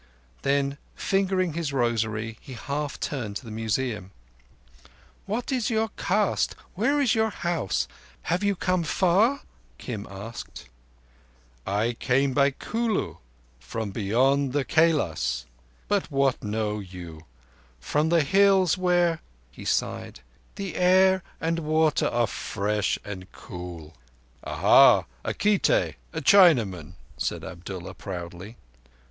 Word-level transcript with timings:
Then, 0.41 0.79
fingering 0.95 1.53
his 1.53 1.71
rosary, 1.71 2.39
he 2.41 2.53
half 2.53 2.99
turned 2.99 3.35
to 3.35 3.45
the 3.45 3.51
Museum. 3.51 4.09
"What 5.27 5.51
is 5.51 5.69
your 5.69 5.89
caste? 5.95 6.55
Where 6.73 6.99
is 6.99 7.13
your 7.13 7.29
house? 7.29 7.87
Have 8.23 8.43
you 8.43 8.55
come 8.55 8.81
far?" 8.83 9.41
Kim 9.77 10.07
asked. 10.09 10.69
"I 11.67 11.93
came 11.93 12.33
by 12.33 12.49
Kulu—from 12.49 13.91
beyond 13.91 14.53
the 14.53 14.65
Kailas—but 14.65 16.09
what 16.09 16.43
know 16.43 16.79
you? 16.79 17.25
From 17.79 18.09
the 18.09 18.23
Hills 18.23 18.79
where"—he 18.79 19.65
sighed—"the 19.65 20.75
air 20.77 21.21
and 21.39 21.59
water 21.59 22.07
are 22.07 22.25
fresh 22.25 22.97
and 23.05 23.31
cool." 23.31 23.93
"Aha! 24.43 25.05
Khitai 25.23 25.97
[a 26.11 26.21
Chinaman]," 26.21 26.93
said 27.19 27.43
Abdullah 27.43 27.93
proudly. 27.93 28.57